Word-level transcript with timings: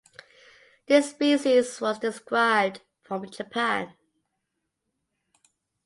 This 0.87 1.11
species 1.11 1.79
was 1.79 1.99
described 1.99 2.81
from 3.03 3.29
Japan. 3.29 3.93